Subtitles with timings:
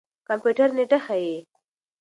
[0.27, 1.33] کمپيوټر نېټه ښيي.